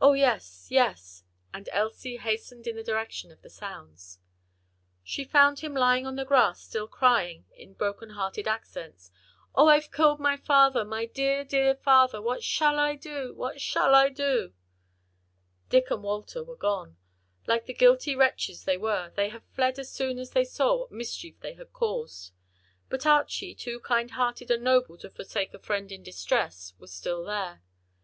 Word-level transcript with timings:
"O, 0.00 0.12
yes, 0.12 0.68
yes!" 0.70 1.24
and 1.52 1.68
Elsie 1.72 2.18
hastened 2.18 2.68
in 2.68 2.76
the 2.76 2.84
direction 2.84 3.32
of 3.32 3.42
the 3.42 3.50
sounds. 3.50 4.20
She 5.02 5.24
found 5.24 5.58
him 5.58 5.74
lying 5.74 6.06
on 6.06 6.14
the 6.14 6.24
grass 6.24 6.62
still 6.62 6.86
crying 6.86 7.44
in 7.56 7.70
heart 7.74 7.78
broken 7.78 8.10
accents, 8.46 9.10
"Oh, 9.52 9.66
I've 9.66 9.90
killed 9.90 10.20
my 10.20 10.36
father, 10.36 10.84
my 10.84 11.06
dear, 11.06 11.42
dear 11.44 11.74
father! 11.74 12.22
what 12.22 12.44
shall 12.44 12.78
I 12.78 12.94
do! 12.94 13.34
what 13.34 13.60
shall 13.60 13.92
I 13.96 14.08
do!" 14.08 14.52
Dick 15.68 15.90
and 15.90 16.04
Walter 16.04 16.44
were 16.44 16.54
gone; 16.54 16.96
like 17.48 17.66
the 17.66 17.74
guilty 17.74 18.14
wretches 18.14 18.62
they 18.62 18.78
were, 18.78 19.10
they 19.16 19.30
had 19.30 19.42
fled 19.46 19.80
as 19.80 19.90
soon 19.90 20.20
as 20.20 20.30
they 20.30 20.44
saw 20.44 20.76
what 20.76 20.92
mischief 20.92 21.40
they 21.40 21.54
had 21.54 21.72
caused. 21.72 22.30
But 22.88 23.04
Archie 23.04 23.56
too 23.56 23.80
kind 23.80 24.12
hearted 24.12 24.52
and 24.52 24.62
noble 24.62 24.96
to 24.98 25.10
forsake 25.10 25.52
a 25.52 25.58
friend 25.58 25.90
in 25.90 26.04
distress, 26.04 26.72
was 26.78 26.94
still 26.94 27.24
there. 27.24 27.64